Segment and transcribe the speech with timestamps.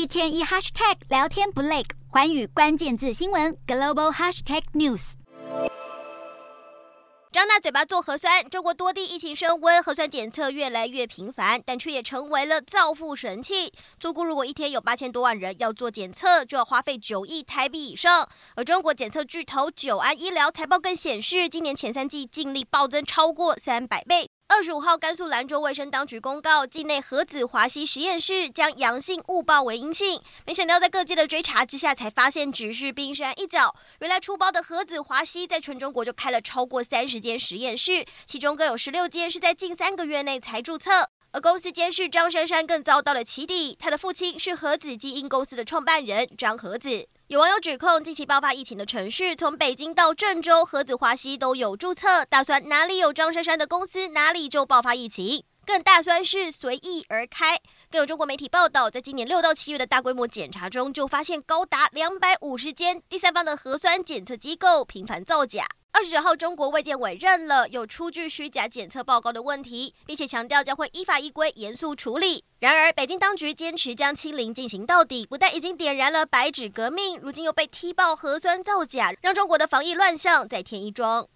[0.00, 5.12] 一天一 hashtag 聊天不累，寰宇关键字新闻 global hashtag news。
[7.30, 13.70] 张大嘴巴做核酸，中国多地疫情升温，核酸检测越来越频繁，但却也成为了造富神器。
[14.00, 18.26] 粗估如果一天有八千多万人要做检测，就要花费九亿台币以上。
[18.56, 24.30] 而中国检测巨头九安医疗财报更显示，今年前三季净利暴增超过三百倍。
[24.50, 30.20] 二十五号，甘肃兰州卫生当局公告，境内盒子华西实验室将阳性误报为阴性。
[30.44, 33.72] 没想到，在各界的追查之下，才发现只是冰山一角。
[34.00, 41.08] 原来出包的盒子华西在全中国就开了超过三十间实验室，其中各有十六间是在近三个月内才注册。
[41.30, 47.06] 而公司监事张珊珊更遭到了起底，他的父亲是盒子基因公司的创办人张盒子。
[47.30, 55.44] 有网友指控，近期爆发疫情的城市，从北京到郑州，菏泽华西都有注册，打算哪里有张珊珊的公司，哪里就爆发疫情。
[55.64, 57.56] 更大算是随意而开。
[57.88, 65.64] 更有中国媒体报道，在今年六到七月的大规模检查中，就发现高达两百五十间第三方的核酸检测机构频繁造假。
[65.92, 72.44] 二十九号，中国卫健委认了有出具虚假检测报告的问题，并且强调将会依法依规严肃处理。
[72.60, 81.26] 然而，北京当局坚持将清零进行到底，不但已经点燃了白纸革命，如今又被踢爆核酸造假，让中国的防疫乱象再添一桩。